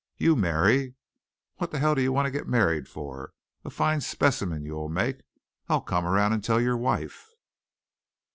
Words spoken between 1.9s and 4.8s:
do you want to get married for? A fine specimen you